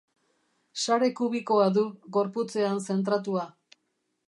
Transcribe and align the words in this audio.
Sare 0.85 1.09
kubikoa 1.19 1.67
du, 1.77 1.85
gorputzean 2.17 2.83
zentratua. 2.91 3.49